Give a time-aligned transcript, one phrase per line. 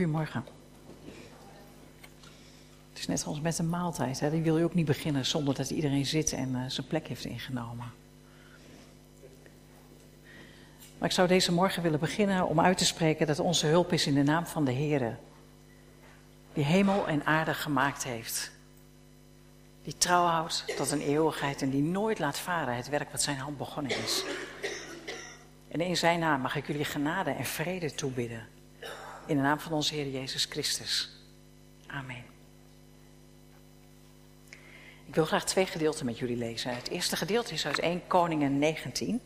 [0.00, 0.44] Goedemorgen.
[2.90, 4.20] Het is net als met een maaltijd.
[4.20, 4.30] Hè?
[4.30, 7.24] Die wil je ook niet beginnen zonder dat iedereen zit en uh, zijn plek heeft
[7.24, 7.92] ingenomen.
[10.98, 14.06] Maar ik zou deze morgen willen beginnen om uit te spreken dat onze hulp is
[14.06, 15.18] in de naam van de Heer.
[16.52, 18.50] Die hemel en aarde gemaakt heeft.
[19.82, 23.38] Die trouw houdt tot een eeuwigheid en die nooit laat varen het werk wat zijn
[23.38, 24.24] hand begonnen is.
[25.68, 28.58] En in zijn naam mag ik jullie genade en vrede toebidden.
[29.26, 31.10] In de naam van onze Heer Jezus Christus.
[31.86, 32.24] Amen.
[35.06, 36.74] Ik wil graag twee gedeelten met jullie lezen.
[36.74, 39.20] Het eerste gedeelte is uit 1 Koningen 19.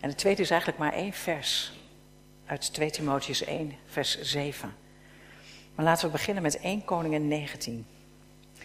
[0.00, 1.72] En het tweede is eigenlijk maar één vers.
[2.46, 4.74] Uit 2 Timotheus 1, vers 7.
[5.74, 7.86] Maar laten we beginnen met 1 Koningen 19.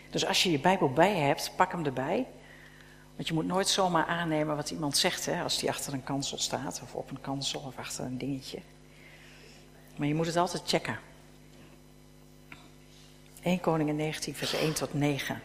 [0.09, 2.27] Dus als je je Bijbel bij hebt, pak hem erbij.
[3.15, 6.37] Want je moet nooit zomaar aannemen wat iemand zegt, hè, als die achter een kansel
[6.37, 8.59] staat, of op een kansel, of achter een dingetje.
[10.01, 10.99] Maar je moet het altijd checken.
[13.41, 15.41] 1 Koningen 19, vers 1 tot 9.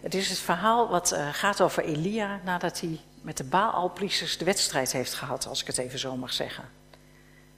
[0.00, 4.44] Het is het verhaal wat uh, gaat over Elia nadat hij met de Baalpriesters de
[4.44, 6.64] wedstrijd heeft gehad, als ik het even zo mag zeggen.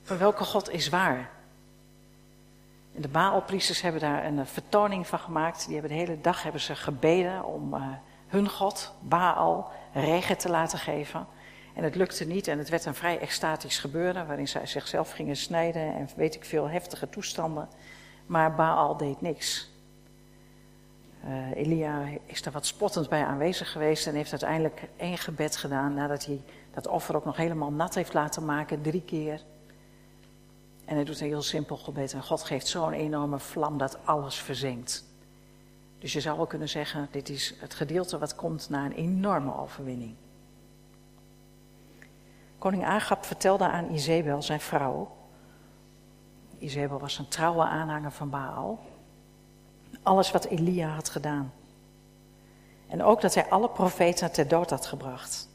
[0.02, 1.30] Van welke God is waar?
[2.94, 5.64] En de Baalpriesters hebben daar een vertoning van gemaakt.
[5.64, 7.88] Die hebben de hele dag hebben ze gebeden om uh,
[8.26, 11.26] hun God, Baal, regen te laten geven.
[11.74, 15.36] En het lukte niet en het werd een vrij extatisch gebeuren, waarin zij zichzelf gingen
[15.36, 17.68] snijden en weet ik veel heftige toestanden.
[18.26, 19.72] Maar Baal deed niks.
[21.24, 25.94] Uh, Elia is daar wat spottend bij aanwezig geweest en heeft uiteindelijk één gebed gedaan
[25.94, 26.40] nadat hij
[26.74, 29.40] dat offer ook nog helemaal nat heeft laten maken, drie keer.
[30.84, 34.36] En hij doet een heel simpel gebed en God geeft zo'n enorme vlam dat alles
[34.36, 35.04] verzinkt.
[35.98, 39.56] Dus je zou wel kunnen zeggen, dit is het gedeelte wat komt na een enorme
[39.56, 40.14] overwinning.
[42.64, 45.16] Koning Agab vertelde aan Izebel, zijn vrouw.
[46.58, 48.78] Izebel was een trouwe aanhanger van Baal.
[50.02, 51.52] Alles wat Elia had gedaan.
[52.86, 55.48] En ook dat hij alle profeten ter dood had gebracht.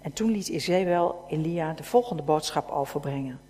[0.00, 3.40] En toen liet Izebel Elia de volgende boodschap overbrengen.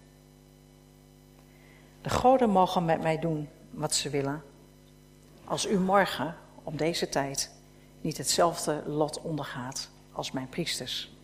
[2.03, 4.43] De goden mogen met mij doen wat ze willen,
[5.45, 7.55] als u morgen, om deze tijd,
[8.01, 11.19] niet hetzelfde lot ondergaat als mijn priesters.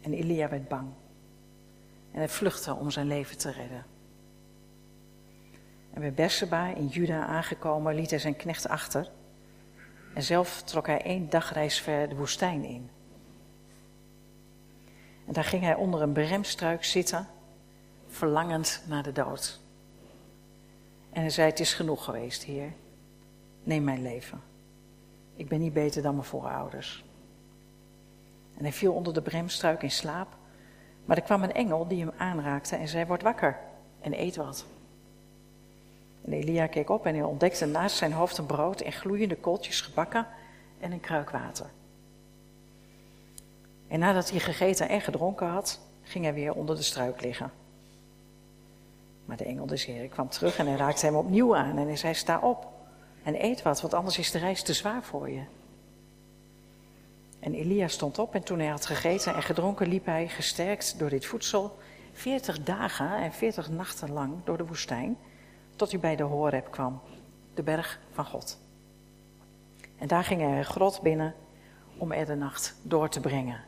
[0.00, 0.88] En Elia werd bang.
[2.12, 3.84] En hij vluchtte om zijn leven te redden.
[5.92, 9.10] En bij Berseba in Juda aangekomen liet hij zijn knecht achter.
[10.14, 12.90] En zelf trok hij één dagreis ver de woestijn in.
[15.26, 17.28] En daar ging hij onder een beremstruik zitten,
[18.06, 19.60] verlangend naar de dood.
[21.10, 22.72] En hij zei: Het is genoeg geweest, Heer.
[23.62, 24.40] Neem mijn leven.
[25.34, 27.04] Ik ben niet beter dan mijn voorouders.
[28.60, 30.36] En hij viel onder de bremstruik in slaap.
[31.04, 33.58] Maar er kwam een engel die hem aanraakte en zei: Word wakker
[34.00, 34.64] en eet wat.
[36.24, 39.80] En Elia keek op en hij ontdekte naast zijn hoofd een brood en gloeiende kooltjes
[39.80, 40.26] gebakken
[40.80, 41.66] en een kruik water.
[43.88, 47.52] En nadat hij gegeten en gedronken had, ging hij weer onder de struik liggen.
[49.24, 51.96] Maar de engel des Heren kwam terug en hij raakte hem opnieuw aan en hij
[51.96, 52.66] zei: Sta op
[53.22, 55.42] en eet wat, want anders is de reis te zwaar voor je.
[57.40, 61.10] En Elia stond op en toen hij had gegeten en gedronken, liep hij, gesterkt door
[61.10, 61.78] dit voedsel,
[62.12, 65.16] veertig dagen en veertig nachten lang door de woestijn,
[65.76, 67.00] tot hij bij de Horeb kwam,
[67.54, 68.58] de berg van God.
[69.98, 71.34] En daar ging hij een grot binnen
[71.96, 73.60] om er de nacht door te brengen.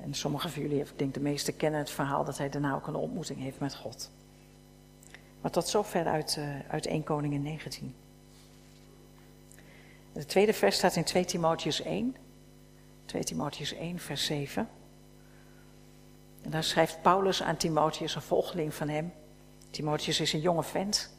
[0.00, 2.86] En sommigen van jullie, ik denk de meesten, kennen het verhaal dat hij daarna ook
[2.86, 4.10] een ontmoeting heeft met God.
[5.40, 7.94] Maar tot zover uit, uh, uit 1 Koningen 19.
[10.12, 12.16] De tweede vers staat in 2 Timotheus 1.
[13.08, 14.68] 2 Timotheus 1, vers 7.
[16.42, 19.12] En daar schrijft Paulus aan Timotheus, een volgeling van hem.
[19.70, 21.10] Timotheus is een jonge vent,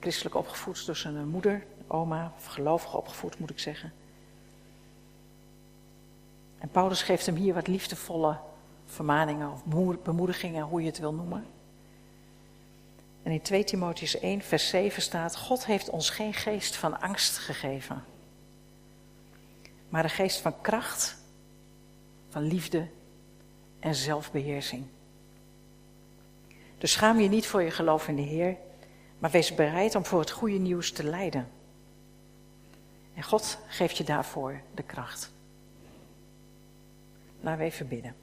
[0.00, 3.92] christelijk opgevoed door zijn moeder, oma, gelovig opgevoed moet ik zeggen.
[6.58, 8.38] En Paulus geeft hem hier wat liefdevolle
[8.86, 9.64] vermaningen of
[10.02, 11.46] bemoedigingen, hoe je het wil noemen.
[13.22, 17.38] En in 2 Timotheus 1, vers 7 staat: God heeft ons geen geest van angst
[17.38, 18.04] gegeven,
[19.88, 21.16] maar een geest van kracht,
[22.28, 22.88] van liefde
[23.78, 24.84] en zelfbeheersing.
[26.78, 28.56] Dus schaam je niet voor je geloof in de Heer,
[29.18, 31.48] maar wees bereid om voor het goede nieuws te lijden.
[33.14, 35.32] En God geeft je daarvoor de kracht.
[37.40, 38.14] Laten we even bidden.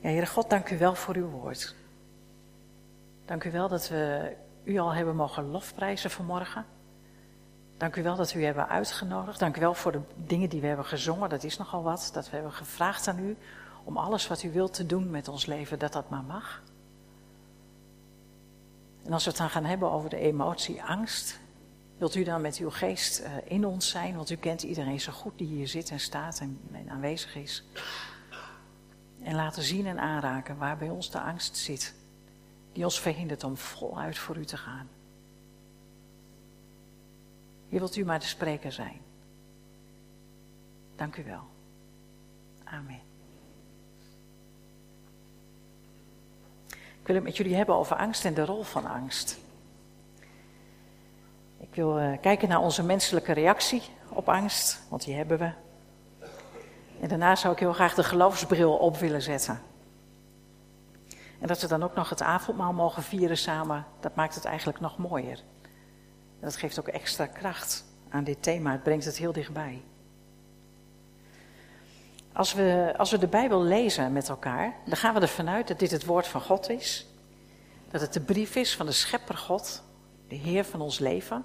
[0.00, 1.74] Ja, Heere God, dank u wel voor uw woord.
[3.24, 4.32] Dank u wel dat we
[4.64, 6.66] u al hebben mogen lofprijzen vanmorgen.
[7.78, 9.38] Dank u wel dat u hebben uitgenodigd.
[9.38, 11.28] Dank u wel voor de dingen die we hebben gezongen.
[11.28, 12.10] Dat is nogal wat.
[12.12, 13.36] Dat we hebben gevraagd aan u
[13.84, 16.62] om alles wat u wilt te doen met ons leven, dat dat maar mag.
[19.04, 21.38] En als we het dan gaan hebben over de emotie angst,
[21.98, 24.16] wilt u dan met uw geest eh, in ons zijn?
[24.16, 27.64] Want u kent iedereen zo goed die hier zit en staat en, en aanwezig is.
[29.22, 31.94] En laten zien en aanraken waar bij ons de angst zit,
[32.72, 34.88] die ons verhindert om voluit voor u te gaan.
[37.68, 39.00] Hier wilt u maar de spreker zijn.
[40.96, 41.42] Dank u wel.
[42.64, 43.00] Amen.
[47.00, 49.38] Ik wil het met jullie hebben over angst en de rol van angst.
[51.58, 55.50] Ik wil uh, kijken naar onze menselijke reactie op angst, want die hebben we.
[57.00, 59.60] En daarna zou ik heel graag de geloofsbril op willen zetten.
[61.40, 64.80] En dat we dan ook nog het avondmaal mogen vieren samen, dat maakt het eigenlijk
[64.80, 65.42] nog mooier.
[66.40, 69.82] Dat geeft ook extra kracht aan dit thema, het brengt het heel dichtbij.
[72.32, 75.78] Als we, als we de Bijbel lezen met elkaar, dan gaan we ervan uit dat
[75.78, 77.06] dit het woord van God is.
[77.90, 79.82] Dat het de brief is van de Schepper God,
[80.28, 81.44] de Heer van ons leven.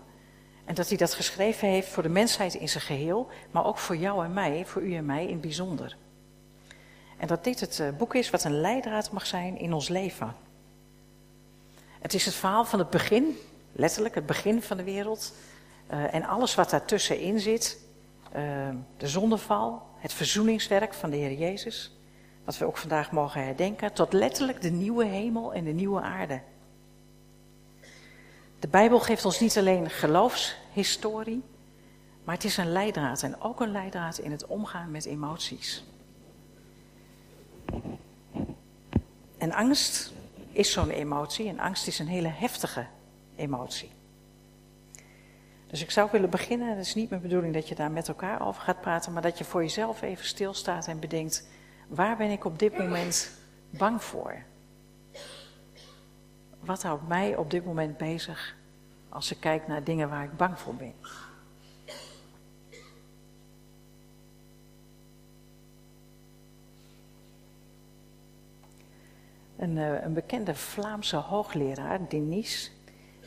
[0.66, 3.96] En dat hij dat geschreven heeft voor de mensheid in zijn geheel, maar ook voor
[3.96, 5.98] jou en mij, voor u en mij in het bijzonder.
[7.18, 10.36] En dat dit het eh, boek is wat een leidraad mag zijn in ons leven.
[12.00, 13.38] Het is het verhaal van het begin,
[13.74, 15.34] letterlijk het begin van de wereld.
[15.92, 17.80] Uh, en alles wat daartussenin zit.
[18.36, 18.42] Uh,
[18.98, 21.96] de zondeval, het verzoeningswerk van de Heer Jezus.
[22.46, 23.94] Wat we ook vandaag mogen herdenken.
[23.94, 26.42] Tot letterlijk de nieuwe hemel en de nieuwe aarde.
[28.60, 31.44] De Bijbel geeft ons niet alleen geloofshistorie,
[32.24, 35.84] maar het is een leidraad en ook een leidraad in het omgaan met emoties.
[39.38, 40.12] En angst
[40.52, 42.86] is zo'n emotie en angst is een hele heftige
[43.36, 43.92] emotie.
[45.68, 48.48] Dus ik zou willen beginnen, het is niet mijn bedoeling dat je daar met elkaar
[48.48, 51.48] over gaat praten, maar dat je voor jezelf even stilstaat en bedenkt,
[51.88, 53.32] waar ben ik op dit moment
[53.70, 54.44] bang voor?
[56.60, 58.56] Wat houdt mij op dit moment bezig
[59.10, 60.94] als ik kijk naar dingen waar ik bang voor ben?
[69.58, 72.70] Een, eh, een, bekende Vlaamse hoogleraar, Denise,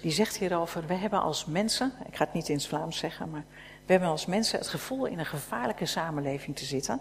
[0.00, 3.31] die zegt hierover: We hebben als mensen, ik ga het niet in het Vlaams zeggen,
[3.31, 3.44] maar
[3.87, 7.00] we hebben als mensen het gevoel in een gevaarlijke samenleving te zitten,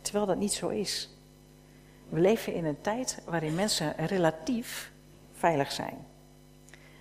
[0.00, 1.10] terwijl dat niet zo is.
[2.08, 4.92] We leven in een tijd waarin mensen relatief
[5.32, 6.06] veilig zijn.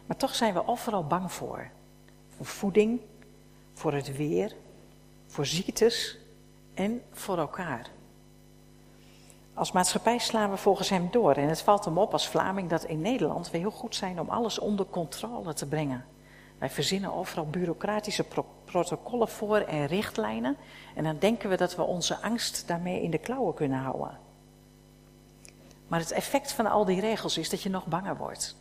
[0.05, 1.69] Maar toch zijn we overal bang voor.
[2.35, 2.99] Voor voeding,
[3.73, 4.55] voor het weer,
[5.27, 6.17] voor ziektes
[6.73, 7.89] en voor elkaar.
[9.57, 11.33] Als maatschappij slaan we volgens hem door.
[11.33, 14.29] En het valt hem op als Vlaming dat in Nederland we heel goed zijn om
[14.29, 16.05] alles onder controle te brengen.
[16.57, 20.57] Wij verzinnen overal bureaucratische pro protocollen voor en richtlijnen.
[20.95, 24.19] En dan denken we dat we onze angst daarmee in de klauwen kunnen houden.
[25.87, 28.55] Maar het effect van al die regels is dat je nog banger wordt.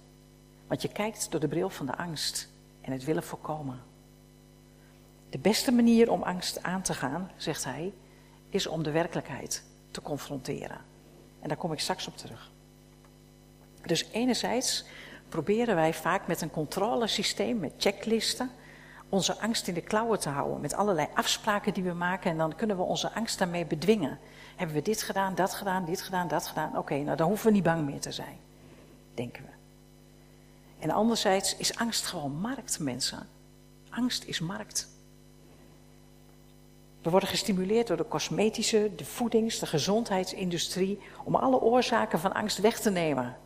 [0.67, 2.49] Want je kijkt door de bril van de angst
[2.81, 3.83] en het willen voorkomen.
[5.31, 7.93] De beste manier om angst aan te gaan, zegt hij,
[8.49, 9.65] is om de werkelijkheid
[9.97, 10.79] te confronteren.
[11.41, 12.51] En daar kom ik straks op terug.
[13.83, 14.85] Dus enerzijds
[15.29, 18.51] proberen wij vaak met een controlesysteem, met checklisten,
[19.09, 20.61] onze angst in de klauwen te houden.
[20.61, 24.19] Met allerlei afspraken die we maken en dan kunnen we onze angst daarmee bedwingen.
[24.57, 26.79] Hebben we dit gedaan, dat gedaan, dit gedaan, dat gedaan?
[26.79, 28.39] Oké, nou dan hoeven we niet bang meer te zijn,
[29.15, 29.51] denken we.
[30.79, 33.29] En anderzijds is angst gewoon markt, mensen.
[33.91, 34.89] Angst is markt.
[37.07, 42.59] We worden gestimuleerd door de cosmetische, de voedings, de gezondheidsindustrie om alle oorzaken van angst
[42.59, 43.37] weg te nemen.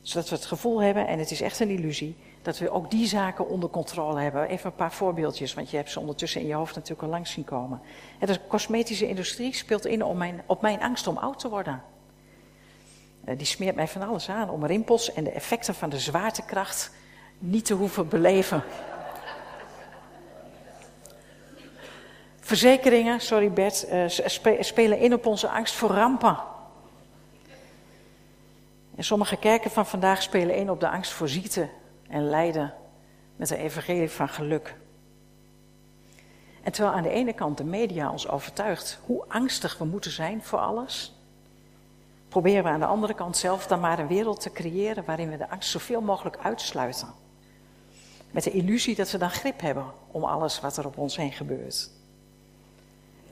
[0.00, 3.06] Zodat we het gevoel hebben, en het is echt een illusie, dat we ook die
[3.06, 4.48] zaken onder controle hebben.
[4.48, 7.30] Even een paar voorbeeldjes, want je hebt ze ondertussen in je hoofd natuurlijk al langs
[7.30, 7.80] zien komen.
[8.18, 11.82] De cosmetische industrie speelt in op mijn, op mijn angst om oud te worden.
[13.24, 16.94] Eh, die smeert mij van alles aan om rimpels en de effecten van de zwaartekracht
[17.38, 18.62] niet te hoeven beleven.
[22.44, 24.04] Verzekeringen, sorry Bert, uh,
[24.60, 26.38] spelen in op onze angst voor rampen.
[28.96, 31.68] En sommige kerken van vandaag spelen in op de angst voor ziekte
[32.08, 32.74] en lijden
[33.36, 34.76] met de evangelie van geluk.
[36.62, 40.42] En terwijl aan de ene kant de media ons overtuigt hoe angstig we moeten zijn
[40.42, 41.12] voor alles,
[42.28, 45.36] proberen we aan de andere kant zelf dan maar een wereld te creëren waarin we
[45.36, 47.08] de angst zoveel mogelijk uitsluiten.
[48.30, 51.32] Met de illusie dat we dan grip hebben om alles wat er op ons heen
[51.32, 52.02] gebeurt.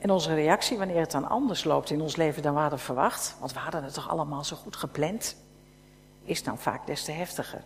[0.03, 3.37] En onze reactie wanneer het dan anders loopt in ons leven dan we hadden verwacht,
[3.39, 5.37] want we hadden het toch allemaal zo goed gepland,
[6.25, 7.63] is dan vaak des te heftiger.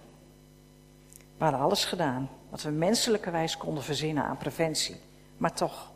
[1.36, 5.00] We hadden alles gedaan wat we menselijkerwijs konden verzinnen aan preventie,
[5.36, 5.92] maar toch.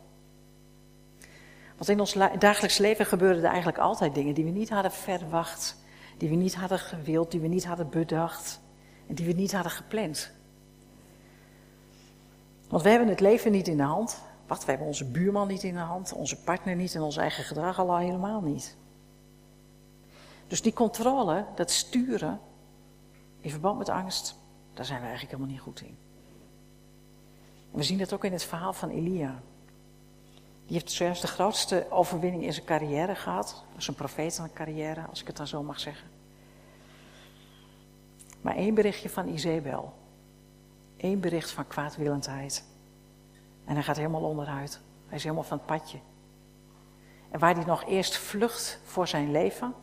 [1.77, 5.77] Want in ons dagelijks leven gebeuren er eigenlijk altijd dingen die we niet hadden verwacht,
[6.17, 8.59] die we niet hadden gewild, die we niet hadden bedacht
[9.07, 10.31] en die we niet hadden gepland.
[12.69, 14.21] Want we hebben het leven niet in de hand.
[14.51, 17.43] Wat, we hebben onze buurman niet in de hand, onze partner niet en ons eigen
[17.43, 18.77] gedrag al helemaal niet.
[20.47, 22.39] Dus die controle, dat sturen,
[23.39, 24.35] in verband met angst,
[24.73, 25.97] daar zijn we eigenlijk helemaal niet goed in.
[27.71, 29.41] We zien dat ook in het verhaal van Elia.
[30.65, 33.63] Die heeft zojuist de grootste overwinning in zijn carrière gehad.
[33.71, 36.07] Dat is een profeet een carrière, als ik het dan zo mag zeggen.
[38.41, 39.93] Maar één berichtje van Izebel.
[40.97, 42.69] Eén bericht van kwaadwillendheid.
[43.71, 44.79] En hij gaat helemaal onderuit.
[45.07, 45.97] Hij is helemaal van het padje.
[47.29, 49.73] En waar hij nog eerst vlucht voor zijn leven,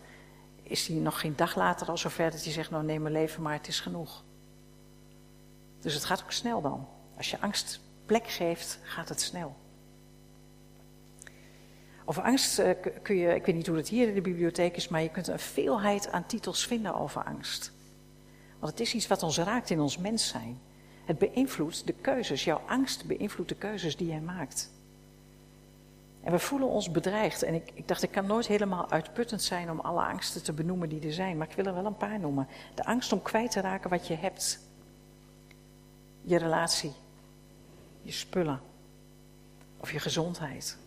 [0.62, 3.42] is hij nog geen dag later al zover dat hij zegt: Nou, neem mijn leven,
[3.42, 4.24] maar het is genoeg.
[5.80, 6.88] Dus het gaat ook snel dan.
[7.16, 9.56] Als je angst plek geeft, gaat het snel.
[12.04, 14.88] Over angst eh, kun je, ik weet niet hoe het hier in de bibliotheek is,
[14.88, 17.72] maar je kunt een veelheid aan titels vinden over angst.
[18.58, 20.60] Want het is iets wat ons raakt in ons mens zijn.
[21.08, 22.44] Het beïnvloedt de keuzes.
[22.44, 24.70] Jouw angst beïnvloedt de keuzes die jij maakt.
[26.22, 27.42] En we voelen ons bedreigd.
[27.42, 30.88] En ik, ik, dacht, ik kan nooit helemaal uitputtend zijn om alle angsten te benoemen
[30.88, 31.36] die er zijn.
[31.36, 32.48] Maar ik wil er wel een paar noemen.
[32.74, 34.60] De angst om kwijt te raken wat je hebt.
[36.20, 36.92] Je relatie.
[38.02, 38.60] Je spullen.
[39.76, 40.78] Of je gezondheid.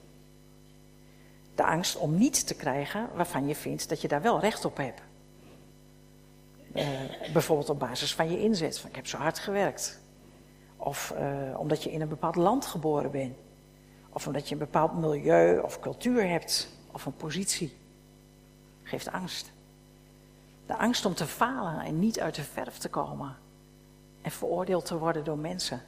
[1.55, 4.77] De angst om niet te krijgen waarvan je vindt dat je daar wel recht op
[4.77, 5.01] hebt.
[6.75, 6.89] Uh,
[7.33, 8.79] bijvoorbeeld op basis van je inzet.
[8.79, 10.00] Van, ik heb zo hard gewerkt.
[10.83, 13.35] Of uh, omdat je in een bepaald land geboren bent.
[14.09, 16.69] Of omdat je een bepaald milieu of cultuur hebt.
[16.91, 17.77] Of een positie.
[18.83, 19.51] Geeft angst.
[20.65, 23.35] De angst om te falen en niet uit de verf te komen.
[24.21, 25.81] En veroordeeld te worden door mensen.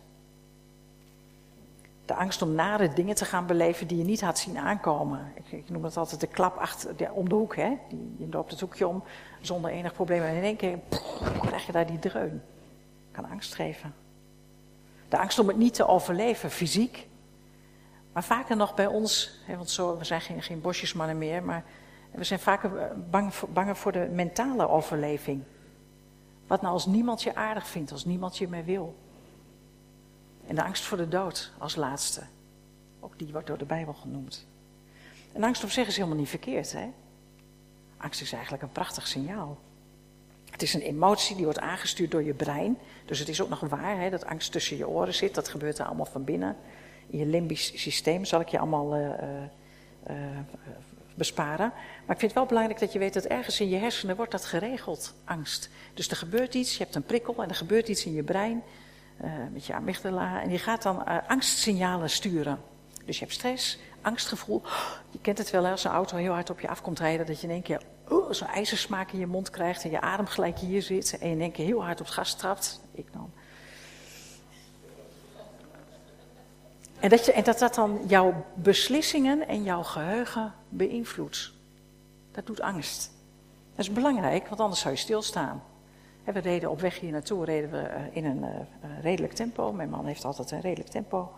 [2.05, 5.33] De angst om nare dingen te gaan beleven die je niet had zien aankomen.
[5.49, 7.55] Ik, noem dat altijd de klap achter, om de hoek.
[7.55, 7.77] Hè?
[7.89, 9.03] Die, je loopt het hoekje om
[9.41, 10.21] zonder enig probleem.
[10.21, 10.79] En in één keer
[11.41, 12.41] krijg je daar die dreun.
[13.11, 14.02] Kan angst geven.
[15.13, 17.07] De angst om het niet te overleven, fysiek.
[18.13, 21.63] Maar vaker nog bij ons, want zo, we zijn geen, geen bosjesmannen meer, maar
[22.11, 25.43] we zijn vaker eh, bang voor, voor de mentale overleving.
[26.47, 28.95] Wat nou als niemand je aardig vindt, als niemand je meer wil?
[30.47, 32.21] En de angst voor de dood als laatste.
[32.99, 34.47] Ook die wordt door de Bijbel genoemd.
[35.33, 36.89] En angst op zich is helemaal niet verkeerd, hè?
[37.97, 39.57] Angst is eigenlijk een prachtig signaal.
[40.53, 42.77] Het is een emotie die wordt aangestuurd door je brein.
[43.05, 45.35] Dus het is ook nog waar hè, dat angst tussen je oren zit.
[45.35, 46.55] Dat gebeurt er allemaal van binnen.
[47.09, 49.09] In je limbisch systeem zal ik je allemaal uh,
[50.09, 50.15] uh,
[51.15, 51.71] besparen.
[52.05, 54.31] Maar ik vind het wel belangrijk dat je weet dat ergens in je hersenen wordt
[54.31, 55.69] dat geregeld, angst.
[55.93, 58.63] Dus er gebeurt iets, je hebt een prikkel en er gebeurt iets in je brein.
[59.53, 60.41] met je amygdala.
[60.41, 62.59] En die gaat dan angstsignalen sturen.
[63.05, 64.61] Dus je hebt stress, angstgevoel.
[65.09, 67.25] Je kent het wel als een auto heel hard op je afkomt rijden.
[67.25, 70.25] Dat je in één keer oh, zo'n ijzersmaak in je mond krijgt en je adem
[70.25, 72.81] gelijk hier zit en je in één keer heel hard op het gas trapt.
[72.91, 73.31] Ik dan.
[76.99, 81.51] En dat, je, en dat dat dan jouw beslissingen en jouw geheugen beïnvloedt.
[82.31, 83.11] Dat doet angst.
[83.75, 85.63] Dat is belangrijk, want anders zou je stilstaan.
[86.23, 89.71] We reden op weg hier naartoe reden we eh, in een eh, redelijk tempo.
[89.71, 91.31] Mijn man heeft altijd een redelijk tempo.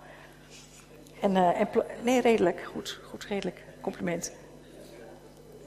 [1.26, 1.68] En, en
[2.02, 4.32] nee, redelijk, goed, goed, redelijk, compliment.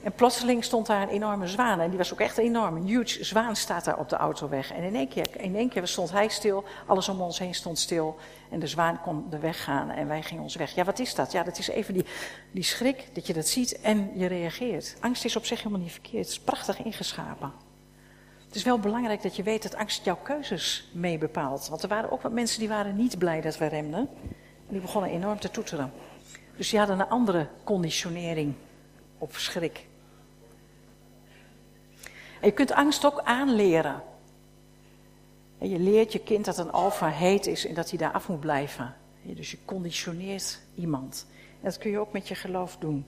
[0.03, 1.81] En plotseling stond daar een enorme zwaan.
[1.81, 2.77] En die was ook echt enorm.
[2.77, 4.73] Een huge zwaan staat daar op de autoweg.
[4.73, 6.65] En in één, keer, in één keer stond hij stil.
[6.87, 8.17] Alles om ons heen stond stil.
[8.51, 9.91] En de zwaan kon de weg gaan.
[9.91, 10.75] En wij gingen ons weg.
[10.75, 11.33] Ja, wat is dat?
[11.33, 12.05] Ja, dat is even die,
[12.51, 14.97] die schrik dat je dat ziet en je reageert.
[15.01, 16.25] Angst is op zich helemaal niet verkeerd.
[16.25, 17.53] Het is prachtig ingeschapen.
[18.47, 21.69] Het is wel belangrijk dat je weet dat angst jouw keuzes mee bepaalt.
[21.69, 24.09] Want er waren ook wat mensen die waren niet blij dat we remden.
[24.69, 25.93] Die begonnen enorm te toeteren.
[26.57, 28.55] Dus die hadden een andere conditionering
[29.19, 29.87] op schrik.
[32.41, 34.03] En je kunt angst ook aanleren.
[35.59, 38.29] En je leert je kind dat een alfa heet is en dat hij daar af
[38.29, 38.95] moet blijven.
[39.23, 41.27] Dus je conditioneert iemand.
[41.31, 43.07] En dat kun je ook met je geloof doen.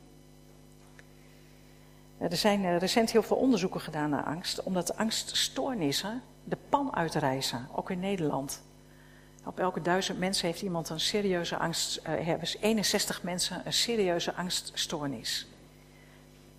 [2.19, 7.69] Er zijn eh, recent heel veel onderzoeken gedaan naar angst, omdat angststoornissen de pan uitreizen,
[7.73, 8.63] ook in Nederland.
[9.51, 14.35] Op elke duizend mensen heeft iemand een serieuze angst, uh, hebben 61 mensen een serieuze
[14.35, 15.47] angststoornis.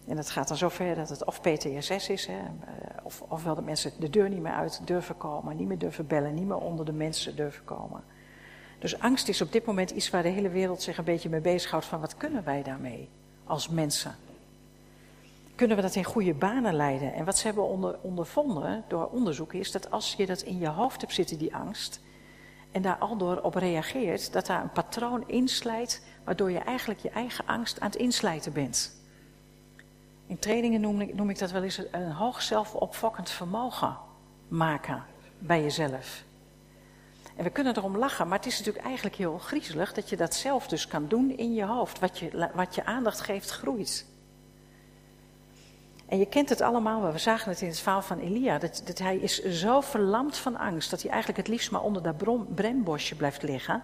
[0.07, 2.43] En dat gaat dan zover dat het of PTSS is, hè, eh,
[3.03, 6.33] of, ofwel dat mensen de deur niet meer uit durven komen, niet meer durven bellen,
[6.33, 8.03] niet meer onder de mensen durven komen.
[8.79, 11.41] Dus angst is op dit moment iets waar de hele wereld zich een beetje mee
[11.41, 13.09] bezighoudt van wat kunnen wij daarmee
[13.43, 14.15] als mensen?
[15.55, 17.13] Kunnen we dat in goede banen leiden?
[17.13, 20.67] En wat ze hebben onder, ondervonden door onderzoek is dat als je dat in je
[20.67, 21.99] hoofd hebt zitten, die angst,
[22.71, 27.09] en daar al door op reageert, dat daar een patroon inslijt waardoor je eigenlijk je
[27.09, 28.99] eigen angst aan het inslijten bent.
[30.27, 33.97] In trainingen noem ik, noem ik dat wel eens een hoog zelfopfokkend vermogen
[34.47, 35.03] maken
[35.39, 36.23] bij jezelf.
[37.35, 40.35] En we kunnen erom lachen, maar het is natuurlijk eigenlijk heel griezelig dat je dat
[40.35, 41.99] zelf dus kan doen in je hoofd.
[41.99, 44.05] Wat je, wat je aandacht geeft, groeit.
[46.11, 48.97] En je kent het allemaal, we zagen het in het verhaal van Elia, dat, dat
[48.97, 52.15] hij is zo verlamd van angst dat hij eigenlijk het liefst maar onder dat
[52.55, 53.83] brembosje blijft liggen.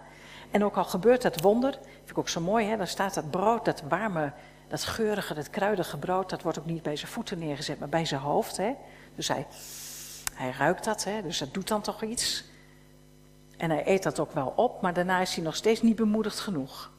[0.51, 3.31] En ook al gebeurt dat wonder, vind ik ook zo mooi, hè, dan staat dat
[3.31, 4.31] brood, dat warme,
[4.67, 8.05] dat geurige, dat kruidige brood, dat wordt ook niet bij zijn voeten neergezet, maar bij
[8.05, 8.57] zijn hoofd.
[8.57, 8.75] Hè.
[9.15, 9.47] Dus hij,
[10.33, 12.45] hij ruikt dat, hè, dus dat doet dan toch iets.
[13.57, 16.39] En hij eet dat ook wel op, maar daarna is hij nog steeds niet bemoedigd
[16.39, 16.91] genoeg.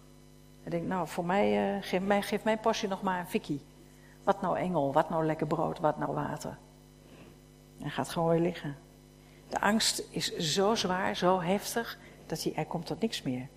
[0.62, 3.60] Hij denkt, nou, voor mij, uh, geef, mij mijn portie nog maar een fikkie.
[4.28, 6.58] Wat nou engel, wat nou lekker brood, wat nou water.
[7.78, 8.76] Hij gaat gewoon weer liggen.
[9.48, 13.48] De angst is zo zwaar, zo heftig, dat hij, hij komt tot niks meer.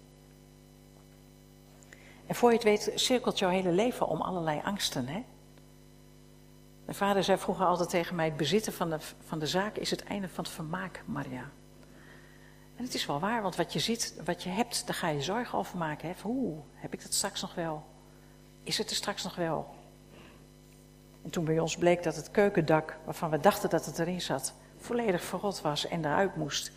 [2.27, 5.07] En voor je het weet, cirkelt jouw hele leven om allerlei angsten.
[5.07, 5.23] Hè?
[6.85, 9.91] Mijn vader zei vroeger altijd tegen mij: het bezitten van de, van de zaak is
[9.91, 11.49] het einde van het vermaak, Maria.
[12.75, 15.21] En het is wel waar, want wat je ziet, wat je hebt, daar ga je
[15.21, 16.09] zorgen over maken.
[16.09, 16.15] Hè?
[16.25, 17.83] Oeh, heb ik dat straks nog wel?
[18.63, 19.79] Is het er straks nog wel?
[21.23, 24.53] En toen bij ons bleek dat het keukendak, waarvan we dachten dat het erin zat,
[24.77, 26.71] volledig verrot was en eruit moest.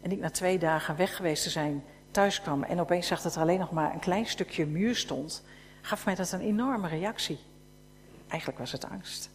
[0.00, 3.34] En ik na twee dagen weg geweest te zijn thuis kwam en opeens zag dat
[3.34, 5.42] er alleen nog maar een klein stukje muur stond,
[5.80, 7.38] gaf mij dat een enorme reactie.
[8.28, 9.30] Eigenlijk was het angst.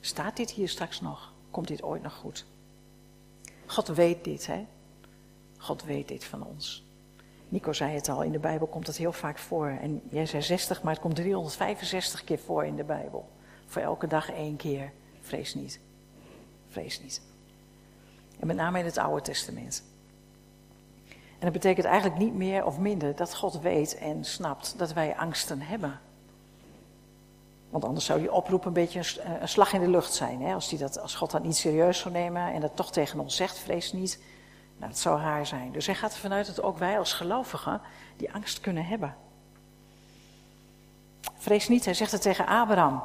[0.00, 1.32] Staat dit hier straks nog?
[1.50, 2.44] Komt dit ooit nog goed?
[3.66, 4.66] God weet dit, hè?
[5.58, 6.85] God weet dit van ons.
[7.48, 9.68] Nico zei het al, in de Bijbel komt het heel vaak voor.
[9.68, 13.28] En jij zei 60, maar het komt 365 keer voor in de Bijbel.
[13.66, 14.92] Voor elke dag één keer.
[15.20, 15.80] Vrees niet.
[16.68, 17.22] Vrees niet.
[18.38, 19.82] En met name in het Oude Testament.
[21.38, 25.16] En dat betekent eigenlijk niet meer of minder dat God weet en snapt dat wij
[25.16, 26.00] angsten hebben.
[27.70, 30.42] Want anders zou die oproep een beetje een, een slag in de lucht zijn.
[30.42, 30.54] Hè?
[30.54, 33.36] Als, die dat, als God dat niet serieus zou nemen en dat toch tegen ons
[33.36, 34.20] zegt, vrees niet.
[34.76, 35.72] Nou, dat zou raar zijn.
[35.72, 37.80] Dus hij gaat ervan uit dat ook wij als gelovigen
[38.16, 39.16] die angst kunnen hebben.
[41.34, 43.02] Vrees niet, hij zegt het tegen Abraham,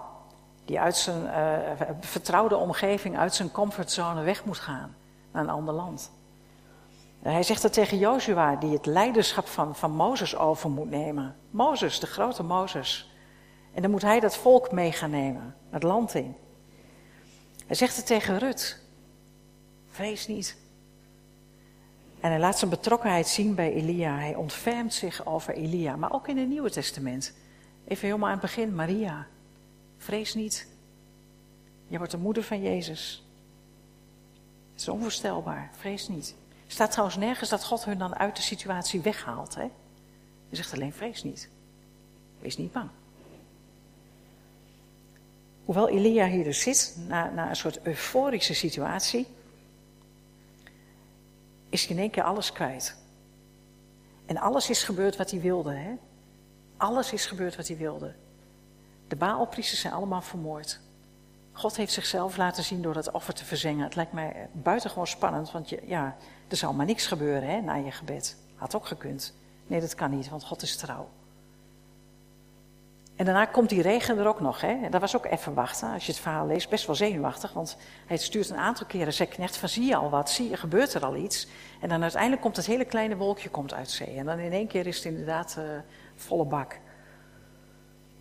[0.66, 4.96] die uit zijn uh, vertrouwde omgeving, uit zijn comfortzone weg moet gaan
[5.32, 6.12] naar een ander land.
[7.22, 11.36] Hij zegt het tegen Joshua, die het leiderschap van, van Mozes over moet nemen.
[11.50, 13.12] Mozes, de grote Mozes.
[13.74, 16.36] En dan moet hij dat volk mee gaan nemen, het land in.
[17.68, 18.82] Hij zegt het tegen Rut.
[19.90, 20.61] Vrees niet.
[22.22, 24.16] En hij laat zijn betrokkenheid zien bij Elia.
[24.16, 27.34] Hij ontfermt zich over Elia, maar ook in het Nieuwe Testament.
[27.88, 29.28] Even helemaal aan het begin, Maria.
[29.98, 30.68] Vrees niet.
[31.88, 33.26] Je wordt de moeder van Jezus.
[34.72, 35.70] Het is onvoorstelbaar.
[35.78, 36.36] Vrees niet.
[36.66, 39.56] Er staat trouwens nergens dat God hun dan uit de situatie weghaalt.
[39.56, 39.62] Hè?
[39.62, 39.72] Hij
[40.52, 41.50] zegt alleen vrees niet.
[42.40, 42.90] Wees niet bang.
[45.66, 49.28] Hoewel Elia hier dus zit, na, na een soort euforische situatie,
[51.72, 52.98] is in één keer alles kwijt.
[54.26, 55.74] En alles is gebeurd wat hij wilde.
[55.74, 55.94] Hè?
[56.78, 58.16] Alles is gebeurd wat hij wilde.
[59.08, 60.80] De Baalpriesters zijn allemaal vermoord.
[61.52, 63.84] God heeft zichzelf laten zien door dat offer te verzengen.
[63.84, 66.16] Het lijkt mij buitengewoon spannend, want je, ja,
[66.48, 68.38] er zal maar niks gebeuren hè, na je gebed.
[68.56, 69.34] Had ook gekund.
[69.68, 71.10] Nee, dat kan niet, want God is trouw.
[73.22, 74.62] En daarna komt die regen er ook nog.
[74.62, 74.90] Hè?
[74.90, 75.94] Dat was ook even wachten.
[75.94, 77.54] Als je het verhaal leest, best wel zenuwachtig.
[77.54, 80.58] Want hij stuurt een aantal keren zijn knecht van zie je al wat, zie je,
[80.58, 81.48] gebeurt er al iets.
[81.82, 84.16] En dan uiteindelijk komt het hele kleine wolkje komt uit zee.
[84.18, 85.64] En dan in één keer is het inderdaad uh,
[86.16, 86.80] volle bak.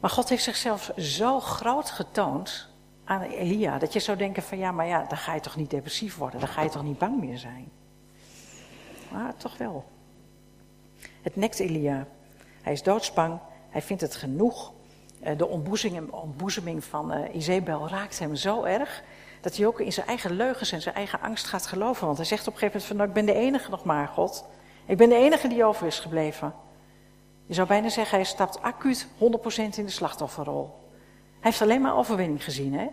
[0.00, 2.68] Maar God heeft zichzelf zo groot getoond
[3.04, 3.78] aan Elia.
[3.78, 6.40] Dat je zou denken van ja, maar ja, dan ga je toch niet depressief worden.
[6.40, 7.70] Dan ga je toch niet bang meer zijn.
[9.12, 9.84] Maar toch wel.
[11.22, 12.06] Het nekt Elia.
[12.62, 13.38] Hij is doodsbang.
[13.68, 14.72] Hij vindt het genoeg.
[15.20, 19.02] Eh, de ontboezeming van uh, raakt hem zo erg.
[19.40, 22.04] Dat hij ook in zijn eigen leugens en zijn eigen angst gaat geloven.
[22.06, 24.08] Want hij zegt op een gegeven moment van, nou, ik ben de enige nog maar,
[24.08, 24.44] God.
[24.86, 26.54] Ik ben de enige die over is gebleven.
[27.46, 29.18] Je zou bijna zeggen, hij stapt acuut 100%
[29.76, 30.78] in de slachtofferrol.
[31.40, 32.86] Hij heeft alleen maar overwinning gezien, hè?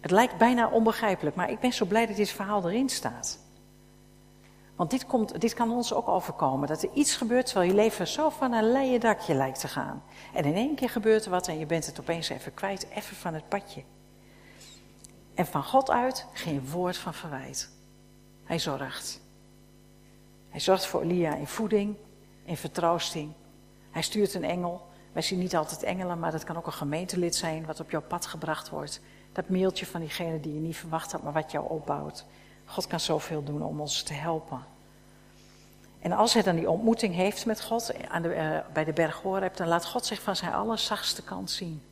[0.00, 3.38] Het lijkt bijna onbegrijpelijk, maar ik ben zo blij dat dit verhaal erin staat.
[4.80, 6.68] Want dit, komt, dit kan ons ook overkomen.
[6.68, 10.02] Dat er iets gebeurt terwijl je leven zo van een leien dakje lijkt te gaan.
[10.34, 13.16] En in één keer gebeurt er wat en je bent het opeens even kwijt, even
[13.16, 13.82] van het padje.
[15.34, 17.70] En van God uit geen woord van verwijt.
[18.44, 19.20] Hij zorgt.
[20.48, 21.96] Hij zorgt voor Elia in voeding,
[22.44, 23.32] in vertroosting.
[23.90, 24.86] Hij stuurt een engel.
[25.12, 28.02] Wij zien niet altijd engelen, maar dat kan ook een gemeentelid zijn wat op jouw
[28.02, 29.00] pad gebracht wordt.
[29.32, 32.26] Dat mailtje van diegene die je niet verwacht had, maar wat jou opbouwt.
[32.70, 34.64] God kan zoveel doen om ons te helpen.
[35.98, 39.20] En als hij dan die ontmoeting heeft met God aan de, uh, bij de berg
[39.22, 41.82] Horeb, dan laat God zich van zijn allerzachtste kant zien.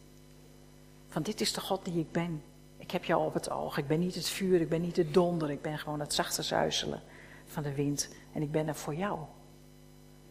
[1.09, 2.43] Van dit is de God die ik ben.
[2.77, 3.79] Ik heb jou op het oog.
[3.79, 5.51] Ik ben niet het vuur, ik ben niet de donder.
[5.51, 7.03] Ik ben gewoon het zachte zuizelen
[7.47, 8.09] van de wind.
[8.33, 9.19] En ik ben er voor jou.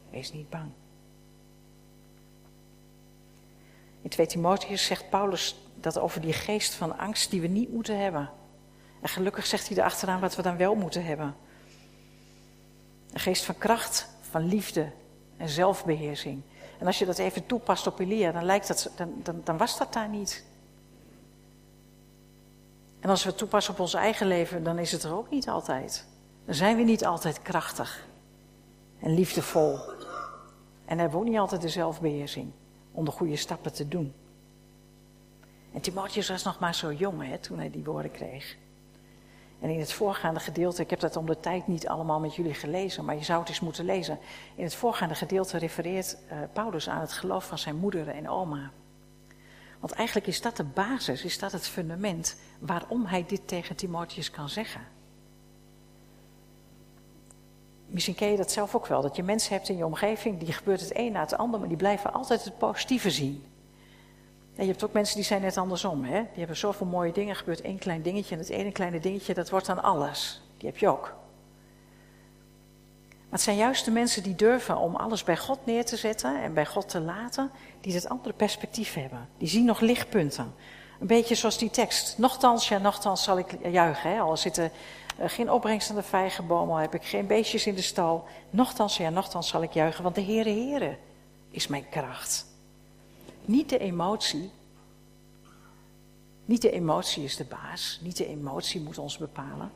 [0.09, 0.71] Wees niet bang.
[4.01, 7.99] In 2 Timotheus zegt Paulus dat over die geest van angst die we niet moeten
[7.99, 8.29] hebben.
[9.01, 11.35] En gelukkig zegt hij erachteraan wat we dan wel moeten hebben.
[13.13, 14.91] Een geest van kracht, van liefde
[15.37, 16.41] en zelfbeheersing.
[16.79, 18.91] En als je dat even toepast op Elia, dan, lijkt dat,
[19.23, 20.45] dan, dan, was dat daar niet.
[22.99, 25.49] En als we het toepassen op ons eigen leven, dan is het er ook niet
[25.49, 26.07] altijd.
[26.45, 28.05] Dan zijn we niet altijd krachtig
[28.99, 29.79] en liefdevol.
[30.85, 32.51] En hebben we niet altijd de zelfbeheersing
[32.91, 34.13] om de goede stappen te doen.
[35.73, 38.57] En Timotheus was nog maar zo jong hè, toen hij die woorden kreeg.
[39.59, 42.53] En in het voorgaande gedeelte, ik heb dat om de tijd niet allemaal met jullie
[42.53, 44.19] gelezen, maar je zou het eens moeten lezen.
[44.55, 48.71] In het voorgaande gedeelte refereert uh, Paulus aan het geloof van zijn moeder en oma.
[49.79, 54.31] Want eigenlijk is dat de basis, is dat het fundament waarom hij dit tegen Timotheus
[54.31, 54.81] kan zeggen.
[57.87, 60.53] Misschien ken je dat zelf ook wel, dat je mensen hebt in je omgeving, die
[60.53, 63.43] gebeurt het een na het ander, maar die blijven altijd het positieve zien.
[64.57, 66.03] Je hebt ook mensen die zijn net andersom.
[66.03, 66.21] Hè?
[66.21, 69.49] Die hebben zoveel mooie dingen, gebeurt één klein dingetje en het ene kleine dingetje, dat
[69.49, 70.41] wordt dan alles.
[70.57, 71.15] Die heb je ook.
[73.09, 76.41] Maar het zijn juist de mensen die durven om alles bij God neer te zetten
[76.41, 79.29] en bij God te laten, die dat andere perspectief hebben.
[79.37, 80.53] Die zien nog lichtpunten.
[80.99, 82.17] Een beetje zoals die tekst.
[82.17, 84.11] Nochtans, ja, nochtans zal ik juichen.
[84.11, 84.19] Hè?
[84.19, 84.71] Al zitten
[85.19, 88.25] uh, geen opbrengst aan de vijgenboom, al heb ik geen beestjes in de stal.
[88.49, 90.97] Nochtans, ja, nochtans zal ik juichen, want de Heere, Heere
[91.49, 92.46] is mijn kracht.
[93.47, 94.51] Niet de emotie.
[96.45, 97.99] Niet de emotie is de baas.
[98.03, 99.71] Niet de emotie moet ons bepalen.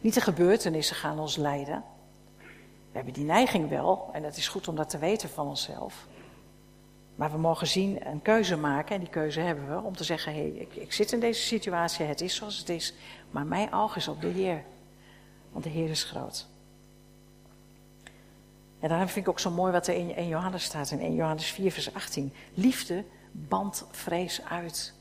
[0.00, 1.84] Niet de gebeurtenissen gaan ons leiden.
[2.90, 6.06] We hebben die neiging wel, en het is goed om dat te weten van onszelf.
[7.14, 10.32] Maar we mogen zien, een keuze maken, en die keuze hebben we, om te zeggen,
[10.32, 12.94] hé, hey, ik, ik zit in deze situatie, het is zoals het is,
[13.30, 14.64] maar mijn oog is op de Heer.
[15.52, 16.46] Want de Heer is groot.
[18.80, 21.14] En daarom vind ik ook zo mooi wat er in 1 Johannes staat, in 1
[21.14, 22.32] Johannes 4, vers 18.
[22.54, 24.94] Liefde bandt vrees uit.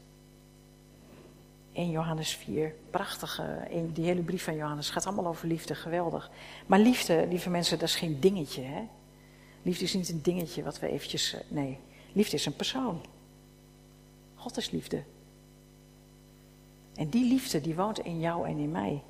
[1.73, 6.31] 1 Johannes 4, prachtige, die hele brief van Johannes gaat allemaal over liefde, geweldig.
[6.65, 8.61] Maar liefde, lieve mensen, dat is geen dingetje.
[8.61, 8.87] Hè?
[9.61, 11.79] Liefde is niet een dingetje wat we eventjes, eh, nee,
[12.11, 13.01] liefde is een persoon.
[14.35, 15.03] God is liefde.
[16.95, 19.03] En die liefde die woont in jou en in mij.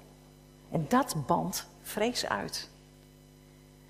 [0.71, 2.69] En dat bandt vrees uit.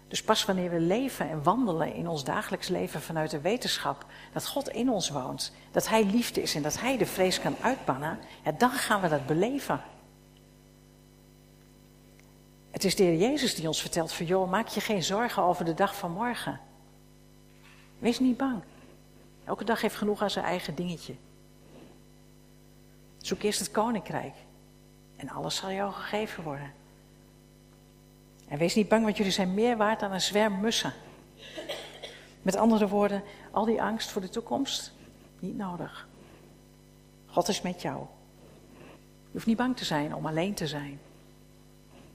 [0.07, 4.47] Dus pas wanneer we leven en wandelen in ons dagelijks leven vanuit de wetenschap dat
[4.47, 8.19] God in ons woont, dat Hij liefde is en dat Hij de vrees kan uitbannen,
[8.57, 9.81] dan gaan we dat beleven.
[12.71, 15.65] Het is de Heer Jezus die ons vertelt van joh, maak je geen zorgen over
[15.65, 16.59] de dag van morgen.
[17.99, 18.63] Wees niet bang.
[19.45, 21.15] Elke dag heeft genoeg aan zijn eigen dingetje.
[23.17, 24.35] Zoek eerst het koninkrijk
[25.15, 26.73] en alles zal jou gegeven worden.
[28.47, 30.93] En wees niet bang, want jullie zijn meer waard dan een zwerm mussen.
[32.41, 34.93] Met andere woorden, al die angst voor de toekomst,
[35.39, 36.07] niet nodig.
[37.25, 38.05] God is met jou.
[39.25, 40.99] Je hoeft niet bang te zijn om alleen te zijn.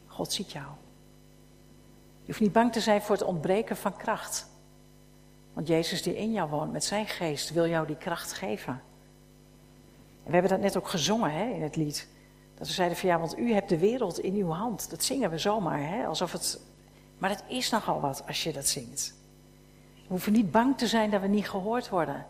[0.06, 0.66] God ziet jou.
[2.20, 4.46] Je hoeft niet bang te zijn voor het ontbreken van kracht.
[5.52, 8.72] Want Jezus die in jou woont met zijn geest wil jou die kracht geven.
[10.24, 12.08] En we hebben dat net ook gezongen hè, in het lied.
[12.62, 14.90] Dat we zeiden van ja, want u hebt de wereld in uw hand.
[14.90, 16.06] Dat zingen we zomaar, hè?
[16.06, 16.60] alsof het.
[17.18, 19.14] Maar het is nogal wat als je dat zingt.
[19.94, 22.26] We hoeven niet bang te zijn dat we niet gehoord worden.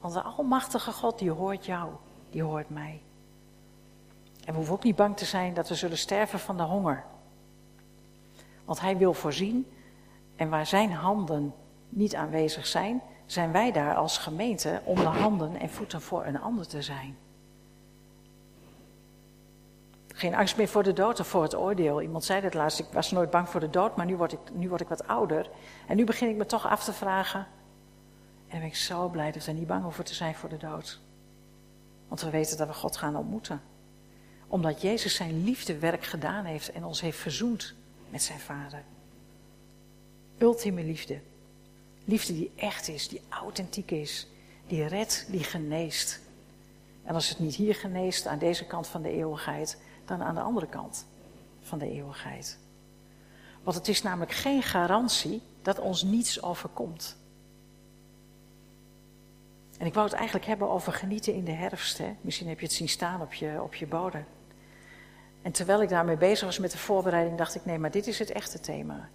[0.00, 1.90] Want de Almachtige God, die hoort jou,
[2.30, 3.02] die hoort mij.
[4.44, 7.04] En we hoeven ook niet bang te zijn dat we zullen sterven van de honger.
[8.64, 9.66] Want Hij wil voorzien.
[10.36, 11.54] En waar Zijn handen
[11.88, 16.40] niet aanwezig zijn, zijn wij daar als gemeente om de handen en voeten voor een
[16.40, 17.16] ander te zijn.
[20.16, 22.02] Geen angst meer voor de dood of voor het oordeel.
[22.02, 24.38] Iemand zei dat laatst, ik was nooit bang voor de dood, maar nu word ik,
[24.52, 25.50] nu word ik wat ouder.
[25.86, 27.46] En nu begin ik me toch af te vragen.
[28.48, 31.00] En ben ik zo blij dat we niet bang hoeven te zijn voor de dood.
[32.08, 33.62] Want we weten dat we God gaan ontmoeten.
[34.46, 37.74] Omdat Jezus zijn liefdewerk gedaan heeft en ons heeft verzoend
[38.10, 38.82] met zijn Vader.
[40.38, 41.20] Ultieme liefde.
[42.04, 44.28] Liefde die echt is, die authentiek is,
[44.66, 46.20] die redt, die geneest.
[47.04, 50.40] En als het niet hier geneest, aan deze kant van de eeuwigheid, dan aan de
[50.40, 51.06] andere kant
[51.60, 52.58] van de eeuwigheid.
[53.62, 57.16] Want het is namelijk geen garantie dat ons niets overkomt.
[59.78, 61.98] En ik wou het eigenlijk hebben over genieten in de herfst.
[61.98, 62.14] Hè?
[62.20, 64.24] Misschien heb je het zien staan op je, op je bodem.
[65.42, 68.18] En terwijl ik daarmee bezig was met de voorbereiding, dacht ik: nee, maar dit is
[68.18, 69.08] het echte thema.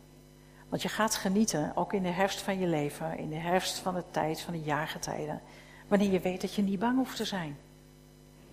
[0.69, 3.93] Want je gaat genieten, ook in de herfst van je leven, in de herfst van
[3.93, 5.41] de tijd, van de jaargetijden.
[5.87, 7.57] Wanneer je weet dat je niet bang hoeft te zijn.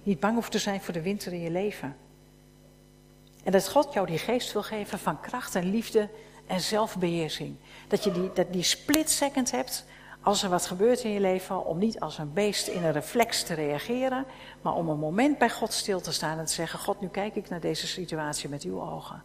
[0.03, 1.97] Niet bang hoeft te zijn voor de winter in je leven.
[3.45, 6.09] En dat God jou die geest wil geven van kracht en liefde
[6.47, 7.57] en zelfbeheersing.
[7.89, 9.85] Dat je die, dat die split second hebt
[10.23, 13.43] als er wat gebeurt in je leven, om niet als een beest in een reflex
[13.43, 14.25] te reageren,
[14.63, 17.35] maar om een moment bij God stil te staan en te zeggen: God, nu kijk
[17.35, 19.23] ik naar deze situatie met uw ogen.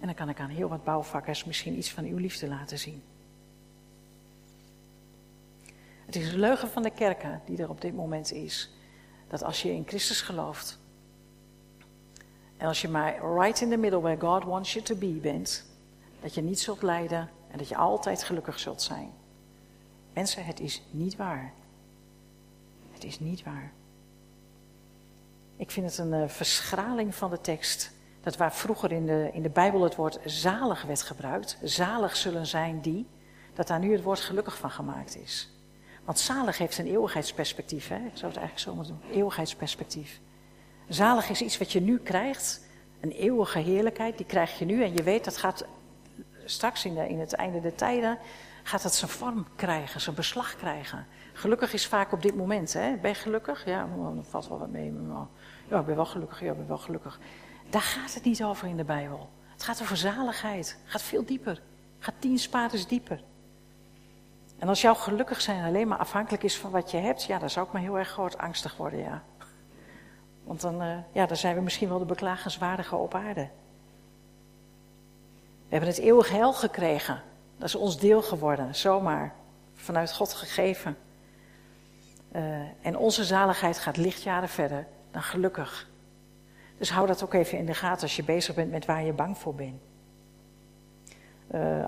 [0.00, 3.02] En dan kan ik aan heel wat bouwvakkers misschien iets van uw liefde laten zien.
[6.06, 8.70] Het is een leugen van de kerken die er op dit moment is.
[9.28, 10.78] Dat als je in Christus gelooft.
[12.58, 15.64] En als je maar right in the middle where God wants you to be bent.
[16.20, 19.10] Dat je niet zult lijden en dat je altijd gelukkig zult zijn.
[20.12, 21.52] Mensen, het is niet waar.
[22.92, 23.72] Het is niet waar.
[25.56, 27.92] Ik vind het een uh, verschraling van de tekst.
[28.20, 32.46] Dat waar vroeger in de, in de Bijbel het woord zalig werd gebruikt, zalig zullen
[32.46, 33.06] zijn die,
[33.54, 35.50] dat daar nu het woord gelukkig van gemaakt is.
[36.04, 37.96] Want zalig heeft een eeuwigheidsperspectief, hè?
[37.96, 40.20] Ik zou het eigenlijk zo moeten doen, eeuwigheidsperspectief.
[40.88, 42.66] Zalig is iets wat je nu krijgt,
[43.00, 45.64] een eeuwige heerlijkheid, die krijg je nu en je weet dat gaat
[46.44, 48.18] straks in, in het einde der tijden,
[48.62, 51.06] gaat het zijn vorm krijgen, zijn beslag krijgen.
[51.32, 52.96] Gelukkig is vaak op dit moment, hè?
[52.96, 53.64] ben je gelukkig?
[53.64, 54.92] Ja, dan valt wel wat mee.
[55.68, 57.18] Ja, ik ben wel gelukkig, ja, ik ben wel gelukkig.
[57.70, 59.28] Daar gaat het niet over in de Bijbel.
[59.52, 61.62] Het gaat over zaligheid, het gaat veel dieper,
[61.98, 63.22] gaat tien spaters dieper.
[64.58, 67.50] En als jouw gelukkig zijn alleen maar afhankelijk is van wat je hebt, ja, dan
[67.50, 69.22] zou ik maar heel erg groot angstig worden, ja.
[70.48, 73.48] Want dan, uh, ja, dan zijn we misschien wel de beklagenswaardige op aarde.
[75.68, 77.22] We hebben het eeuwig heil gekregen.
[77.56, 79.34] Dat is ons deel geworden, zomaar.
[79.74, 80.96] Vanuit God gegeven.
[82.32, 85.88] Uh, en onze zaligheid gaat lichtjaren verder dan gelukkig.
[86.78, 89.12] Dus hou dat ook even in de gaten als je bezig bent met waar je
[89.12, 89.80] bang voor bent.
[91.54, 91.86] Uh,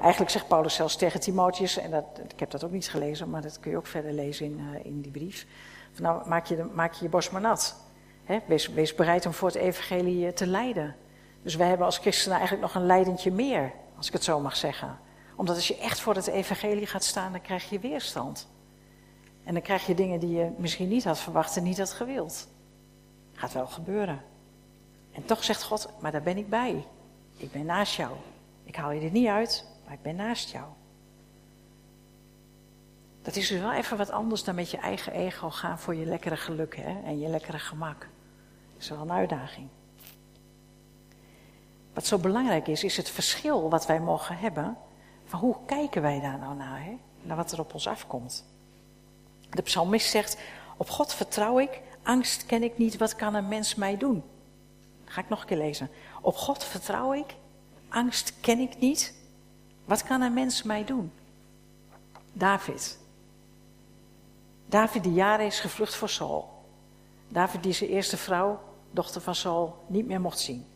[0.00, 3.42] eigenlijk zegt Paulus zelfs tegen Timotheus, en dat, ik heb dat ook niet gelezen, maar
[3.42, 5.46] dat kun je ook verder lezen in, in die brief.
[5.92, 7.81] Van nou, maak je, maak je je maar nat.
[8.46, 10.96] Wees, wees, bereid om voor het evangelie te lijden.
[11.42, 14.56] Dus wij hebben als christenen eigenlijk nog een leidentje meer, als ik het zo mag
[14.56, 14.98] zeggen.
[15.36, 18.48] Omdat als je echt voor het evangelie gaat staan, dan krijg je weerstand.
[19.44, 22.48] En dan krijg je dingen die je misschien niet had verwacht en niet had gewild.
[23.34, 24.22] Gaat wel gebeuren.
[25.12, 26.84] En toch zegt God, maar daar ben ik bij.
[27.36, 28.12] Ik ben naast jou.
[28.64, 30.64] Ik haal je er niet uit, maar ik ben naast jou.
[33.22, 36.04] Dat is dus wel even wat anders dan met je eigen ego gaan voor je
[36.04, 37.02] lekkere geluk hè?
[37.04, 38.00] en je lekkere gemak.
[38.72, 39.68] Dat is wel een uitdaging.
[41.92, 44.76] Wat zo belangrijk is, is het verschil wat wij mogen hebben.
[45.24, 46.98] Van hoe kijken wij daar nou naar, hè?
[47.22, 48.44] naar wat er op ons afkomt.
[49.50, 50.38] De psalmist zegt,
[50.76, 54.22] op God vertrouw ik, angst ken ik niet, wat kan een mens mij doen?
[55.04, 55.90] ga ik nog een keer lezen.
[56.20, 57.34] Op God vertrouw ik,
[57.88, 59.14] angst ken ik niet,
[59.84, 61.12] wat kan een mens mij doen?
[62.32, 62.98] David.
[64.72, 66.48] David die jaren is gevlucht voor Saul.
[67.28, 70.66] David die zijn eerste vrouw, dochter van Saul, niet meer mocht zien.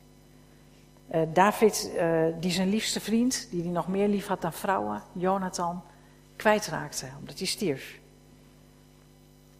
[1.15, 5.03] Uh, David uh, die zijn liefste vriend, die hij nog meer lief had dan vrouwen,
[5.13, 5.83] Jonathan,
[6.37, 7.99] kwijtraakte omdat hij stierf.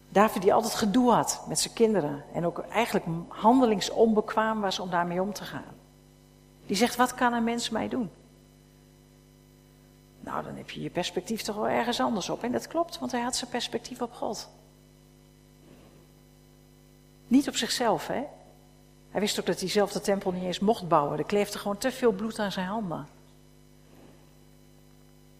[0.09, 5.21] David die altijd gedoe had met zijn kinderen en ook eigenlijk handelingsonbekwaam was om daarmee
[5.21, 5.75] om te gaan.
[6.65, 8.09] Die zegt, wat kan een mens mij doen?
[10.27, 12.43] Nou, dan heb je je perspectief toch wel ergens anders op.
[12.43, 14.49] En dat klopt, want hij had zijn perspectief op God.
[17.27, 18.23] Niet op zichzelf, hè?
[19.11, 21.17] Hij wist ook dat hij zelf de tempel niet eens mocht bouwen.
[21.17, 23.07] Er kleefde gewoon te veel bloed aan zijn handen.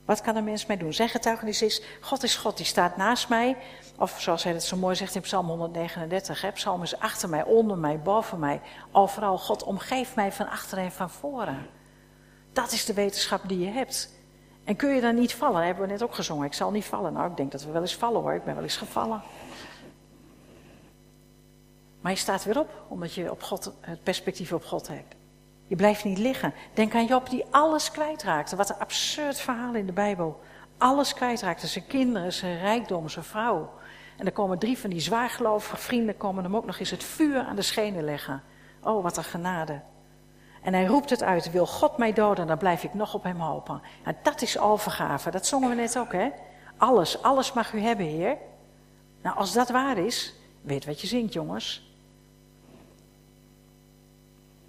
[0.06, 0.94] Wat kan een mens mij doen?
[0.94, 3.58] Zijn getuigenis is, God is God, die staat naast mij.
[3.98, 6.42] Of zoals hij het zo mooi zegt in Psalm 139.
[6.42, 6.52] Hè?
[6.52, 8.62] Psalm is achter mij, onder mij, boven mij.
[8.92, 11.70] Overal, God omgeeft mij van achter en van voren.
[12.54, 14.17] Dat is de wetenschap die je hebt.
[14.68, 15.66] En kun je dan niet vallen?
[15.66, 16.46] Hebben we net ook gezongen.
[16.46, 17.14] Ik zal niet vallen.
[17.14, 18.34] Nou, ik denk dat we wel eens vallen hoor.
[18.34, 19.22] Ik ben wel eens gevallen.
[22.02, 25.16] Maar je staat weer op, omdat je op God, het perspectief op God hebt.
[25.68, 26.54] Je blijft niet liggen.
[26.74, 28.56] Denk aan Job die alles kwijtraakte.
[28.56, 30.40] Wat een absurd verhaal in de Bijbel.
[30.78, 31.68] Alles kwijtraakte.
[31.68, 33.74] Zijn kinderen, zijn rijkdom, zijn vrouw.
[34.18, 37.40] En dan komen drie van die zwaargelovige vrienden komen hem ook nog eens het vuur
[37.40, 38.44] aan de schenen leggen.
[38.82, 39.82] Oh, wat een genade.
[40.62, 43.40] En hij roept het uit, wil God mij doden, dan blijf ik nog op hem
[43.40, 43.82] hopen.
[44.04, 46.30] En dat is overgave, dat zongen we net ook, hè?
[46.78, 48.38] Alles, alles mag u hebben, Heer.
[49.22, 51.92] Nou, als dat waar is, weet wat je zingt, jongens.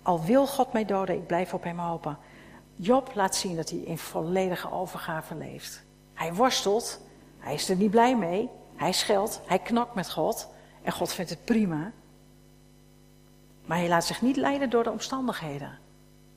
[0.02, 2.18] Al wil God mij doden, ik blijf op hem hopen.
[2.76, 5.84] Job laat zien dat hij in volledige overgave leeft.
[6.14, 7.00] Hij worstelt,
[7.38, 10.48] hij is er niet blij mee, hij scheldt, hij knokt met God
[10.82, 11.92] en God vindt het prima.
[13.68, 15.78] Maar hij laat zich niet leiden door de omstandigheden.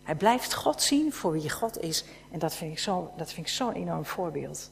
[0.03, 2.05] Hij blijft God zien voor wie God is.
[2.31, 3.09] En dat vind ik zo'n
[3.45, 4.71] zo enorm voorbeeld.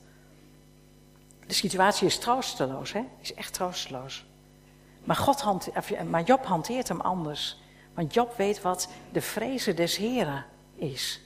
[1.47, 3.01] De situatie is troosteloos, hè?
[3.21, 4.25] Is echt troosteloos.
[5.03, 5.69] Maar, God
[6.09, 7.57] maar Job hanteert hem anders.
[7.93, 10.45] Want Job weet wat de vrezen des Heren
[10.75, 11.21] is.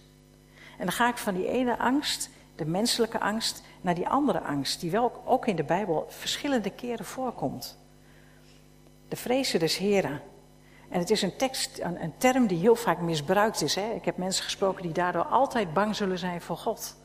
[0.78, 4.80] En dan ga ik van die ene angst, de menselijke angst, naar die andere angst,
[4.80, 7.78] die wel ook in de Bijbel verschillende keren voorkomt.
[9.08, 10.22] De vrezen des Heren.
[10.94, 13.76] En het is een, tekst, een, een term die heel vaak misbruikt is.
[13.76, 13.94] Hè?
[13.94, 16.96] Ik heb mensen gesproken die daardoor altijd bang zullen zijn voor God.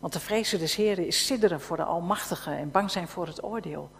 [0.00, 3.42] Want de vrezen des Heren is sidderen voor de Almachtige en bang zijn voor het
[3.42, 3.90] oordeel.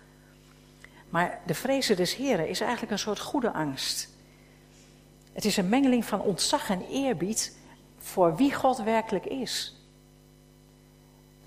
[1.08, 4.08] Maar de vrezen des Heren is eigenlijk een soort goede angst.
[5.32, 7.58] Het is een mengeling van ontzag en eerbied
[7.98, 9.77] voor wie God werkelijk is.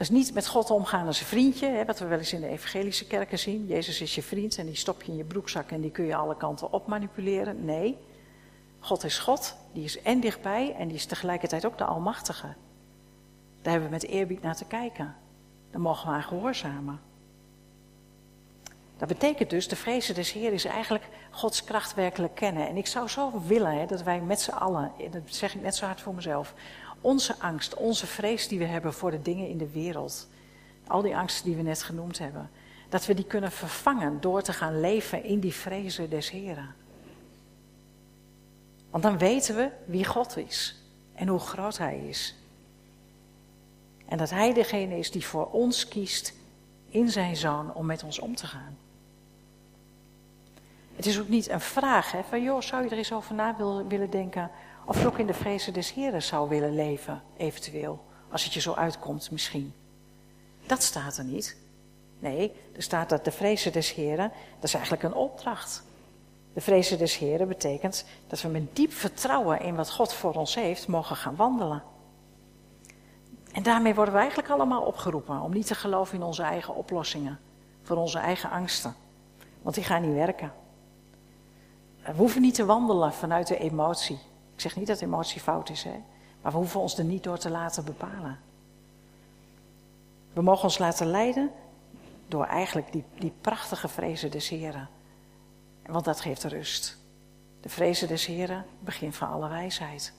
[0.02, 2.42] Dat is niet met God omgaan als een vriendje, hè, wat we wel eens in
[2.42, 3.66] de evangelische kerken zien.
[3.68, 6.16] Jezus is je vriend en die stop je in je broekzak en die kun je
[6.16, 7.66] alle kanten op manipuleren.
[7.66, 7.98] Nee,
[8.80, 12.48] God is God, die is en dichtbij en die is tegelijkertijd ook de Almachtige.
[13.62, 15.16] Daar hebben we met eerbied naar te kijken.
[15.72, 17.00] Daar mogen we aan gehoorzamen.
[18.98, 22.68] Dat betekent dus, de vrezen des Heer is eigenlijk Gods kracht werkelijk kennen.
[22.68, 25.62] En ik zou zo willen hè, dat wij met z'n allen, en dat zeg ik
[25.62, 26.54] net zo hard voor mezelf,
[27.02, 30.28] onze angst, onze vrees die we hebben voor de dingen in de wereld,
[30.88, 32.50] al die angsten die we net genoemd hebben,
[32.90, 36.76] dat we die kunnen vervangen door te gaan leven in die vrezen des Heren.
[38.90, 40.76] Want dan weten we wie God is
[41.14, 42.36] en hoe groot Hij is.
[44.06, 46.34] En dat Hij degene is die voor ons kiest
[46.90, 48.78] in zijn zoon om met ons om te gaan.
[50.96, 53.56] Het is ook niet een vraag hè, van, joh, zou je er eens over na
[53.88, 54.52] willen denken
[54.86, 58.60] of je ook in de vrezen des Heren zou willen leven, eventueel, als het je
[58.60, 59.74] zo uitkomt misschien.
[60.66, 61.58] Dat staat er niet.
[62.20, 65.84] Nee, er staat dat de vrezen des Heren, dat is eigenlijk een opdracht.
[66.54, 70.56] De vrezen des Heren betekent dat we met diep vertrouwen in wat God voor ons
[70.56, 71.84] heeft mogen gaan wandelen.
[73.52, 77.40] En daarmee worden we eigenlijk allemaal opgeroepen om niet te geloven in onze eigen oplossingen,
[77.84, 78.96] voor onze eigen angsten.
[79.62, 80.54] Want die gaan niet werken.
[82.06, 84.20] We hoeven niet te wandelen vanuit de emotie.
[84.62, 86.04] Ik zeg niet dat emotie fout is, hè?
[86.42, 88.40] maar we hoeven ons er niet door te laten bepalen.
[90.34, 91.52] We mogen ons laten leiden
[92.28, 94.90] door eigenlijk die, die prachtige vrezen des Heren.
[95.86, 96.98] Want dat geeft rust.
[97.62, 100.14] De vrezen des Heren, begin van alle wijsheid.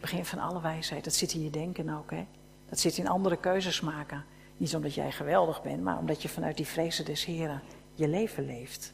[0.00, 1.04] Begin van alle wijsheid.
[1.04, 2.26] Dat zit in je denken ook, hè?
[2.68, 4.24] Dat zit in andere keuzes maken.
[4.56, 7.62] Niet omdat jij geweldig bent, maar omdat je vanuit die vrezen des Heren
[7.94, 8.92] je leven leeft.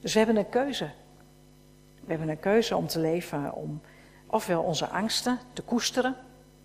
[0.00, 0.90] Dus we hebben een keuze.
[2.04, 3.80] We hebben een keuze om te leven, om
[4.26, 6.16] ofwel onze angsten te koesteren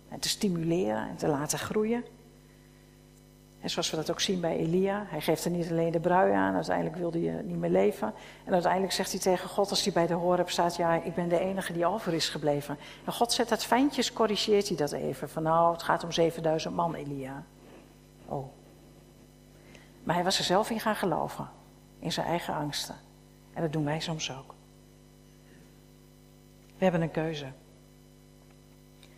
[0.08, 2.04] en te stimuleren en te laten groeien.
[3.60, 6.32] En zoals we dat ook zien bij Elia, hij geeft er niet alleen de brui
[6.32, 8.12] aan, uiteindelijk wilde hij niet meer leven.
[8.44, 11.28] En uiteindelijk zegt hij tegen God, als hij bij de Horeb staat, ja, ik ben
[11.28, 12.78] de enige die over is gebleven.
[13.04, 16.74] En God zet dat fijntjes, corrigeert hij dat even, van nou, het gaat om 7000
[16.74, 17.44] man, Elia.
[18.26, 18.46] Oh.
[20.02, 21.48] Maar hij was er zelf in gaan geloven,
[21.98, 22.94] in zijn eigen angsten.
[23.52, 24.54] En dat doen wij soms ook.
[26.80, 27.44] We hebben een keuze.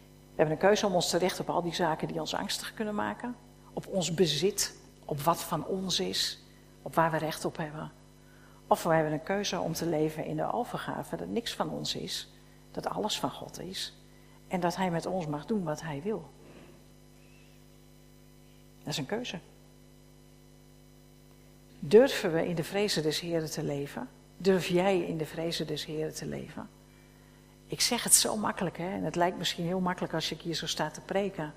[0.02, 2.74] We hebben een keuze om ons te richten op al die zaken die ons angstig
[2.74, 3.36] kunnen maken.
[3.72, 6.42] Op ons bezit, op wat van ons is,
[6.82, 7.92] op waar we recht op hebben.
[8.66, 11.94] Of we hebben een keuze om te leven in de overgave dat niks van ons
[11.94, 12.32] is,
[12.70, 13.96] dat alles van God is.
[14.48, 16.30] En dat Hij met ons mag doen wat Hij wil.
[18.78, 19.38] Dat is een keuze.
[21.78, 24.08] Durven we in de vrezen des Heren te leven?
[24.36, 26.68] Durf jij in de vrezen des Heren te leven?
[27.72, 28.88] Ik zeg het zo makkelijk, hè?
[28.88, 31.54] en het lijkt misschien heel makkelijk als ik hier zo sta te preken.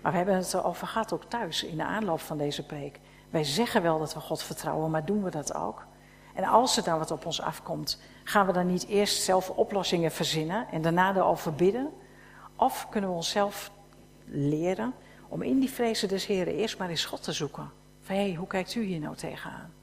[0.00, 3.00] Maar we hebben het erover gehad ook thuis in de aanloop van deze preek.
[3.30, 5.86] Wij zeggen wel dat we God vertrouwen, maar doen we dat ook?
[6.34, 10.12] En als er dan wat op ons afkomt, gaan we dan niet eerst zelf oplossingen
[10.12, 11.92] verzinnen en daarna erover bidden?
[12.56, 13.70] Of kunnen we onszelf
[14.24, 14.94] leren
[15.28, 17.70] om in die vrezen des Heren eerst maar eens God te zoeken?
[18.00, 19.75] Van hé, hey, hoe kijkt u hier nou tegenaan?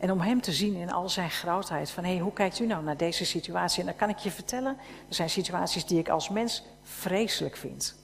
[0.00, 1.90] En om hem te zien in al zijn grootheid.
[1.90, 3.80] Van hé, hey, hoe kijkt u nou naar deze situatie?
[3.80, 4.76] En dan kan ik je vertellen,
[5.08, 7.98] er zijn situaties die ik als mens vreselijk vind.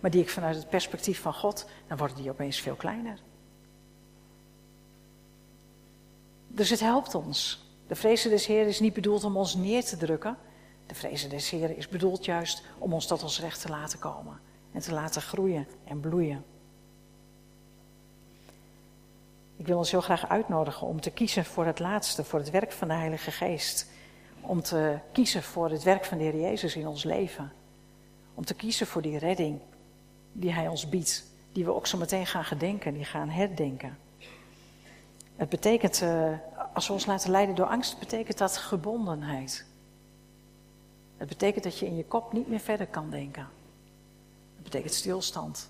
[0.00, 3.18] Maar die ik vanuit het perspectief van God, dan worden die opeens veel kleiner.
[6.48, 7.64] Dus het helpt ons.
[7.86, 10.36] De vrezen des Heeren is niet bedoeld om ons neer te drukken.
[10.86, 14.40] De vrezen des Heeren is bedoeld juist om ons tot ons recht te laten komen.
[14.72, 16.44] En te laten groeien en bloeien.
[19.64, 22.72] Ik wil ons heel graag uitnodigen om te kiezen voor het laatste, voor het werk
[22.72, 23.90] van de Heilige Geest.
[24.40, 27.52] Om te kiezen voor het werk van de Heer Jezus in ons leven.
[28.34, 29.60] Om te kiezen voor die redding
[30.32, 31.24] die Hij ons biedt.
[31.52, 33.98] Die we ook zo meteen gaan gedenken, die gaan herdenken.
[35.36, 36.32] Het betekent, uh,
[36.74, 39.66] als we ons laten leiden door angst, betekent dat gebondenheid.
[41.16, 43.48] Het betekent dat je in je kop niet meer verder kan denken.
[44.54, 45.68] Dat betekent stilstand.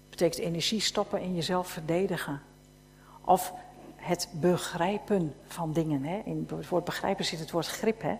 [0.00, 2.47] Dat betekent energie stoppen in jezelf verdedigen.
[3.28, 3.52] Of
[3.96, 6.04] het begrijpen van dingen.
[6.04, 6.22] Hè.
[6.24, 8.02] In het woord begrijpen zit het woord grip.
[8.02, 8.16] Hè.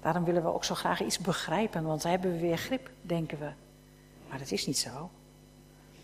[0.00, 3.38] Daarom willen we ook zo graag iets begrijpen, want dan hebben we weer grip, denken
[3.38, 3.50] we.
[4.28, 5.10] Maar dat is niet zo.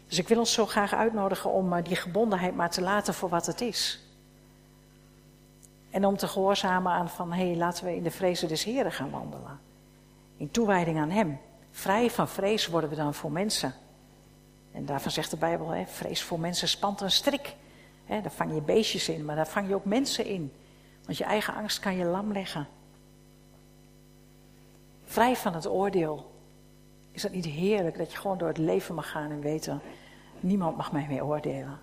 [0.07, 3.29] Dus ik wil ons zo graag uitnodigen om eh, die gebondenheid maar te laten voor
[3.29, 4.01] wat het is.
[5.91, 8.93] En om te gehoorzamen aan van, hé, hey, laten we in de vrezen des Heren
[8.93, 9.61] gaan wandelen.
[10.37, 11.39] In toewijding aan Hem.
[11.71, 13.75] Vrij van vrees worden we dan voor mensen.
[14.73, 17.57] En daarvan zegt de Bijbel, hè, vrees voor mensen spant een strik.
[18.09, 20.53] Daar vang je beestjes in, maar daar vang je ook mensen in.
[21.05, 22.69] Want je eigen angst kan je lam leggen.
[25.05, 26.31] Vrij van het oordeel.
[27.13, 29.81] Is dat niet heerlijk dat je gewoon door het leven mag gaan en weten,
[30.41, 31.79] niemand mag mij meer oordelen.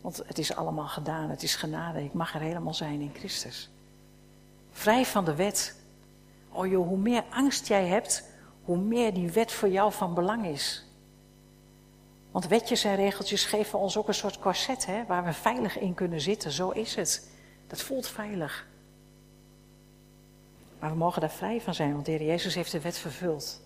[0.00, 3.70] Want het is allemaal gedaan, het is genade, ik mag er helemaal zijn in Christus.
[4.70, 5.76] Vrij van de wet.
[6.48, 8.24] Oh joh, hoe meer angst jij hebt,
[8.64, 10.84] hoe meer die wet voor jou van belang is.
[12.32, 15.94] Want wetjes en regeltjes geven ons ook een soort corset hè, waar we veilig in
[15.94, 16.50] kunnen zitten.
[16.50, 17.28] Zo is het.
[17.66, 18.66] Dat voelt veilig.
[20.78, 23.60] Maar we mogen daar vrij van zijn, want de Heer Jezus heeft de wet vervuld.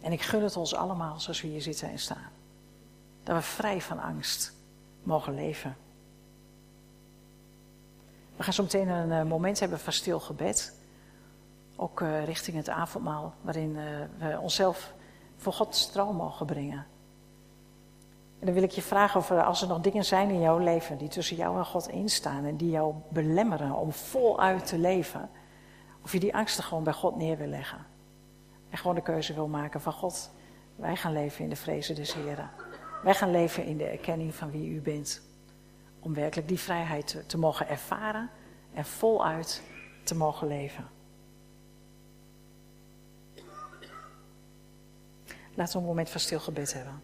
[0.00, 2.30] En ik gun het ons allemaal zoals we hier zitten en staan.
[3.22, 4.52] Dat we vrij van angst
[5.02, 5.76] mogen leven.
[8.36, 10.74] We gaan zo meteen een eh, moment hebben van stil gebed.
[11.76, 13.84] Ook uh, richting het avondmaal, waarin uh,
[14.18, 14.93] we onszelf
[15.44, 16.86] voor Gods trouw mogen brengen.
[18.38, 20.58] En dan wil ik je vragen of er, als er nog dingen zijn in jouw
[20.58, 25.30] leven die tussen jou en God instaan en die jou belemmeren om voluit te leven,
[26.02, 27.86] of je die angsten gewoon bij God neer wil leggen.
[28.70, 30.30] En gewoon de keuze wil maken van God,
[30.76, 32.50] wij gaan leven in de vrezen des Heren.
[33.02, 35.22] Wij gaan leven in de erkenning van wie u bent.
[36.00, 38.30] Om werkelijk die vrijheid te mogen ervaren
[38.74, 39.62] en voluit
[40.04, 40.93] te mogen leven.
[45.54, 47.03] Laten we een moment van stil gebed hebben.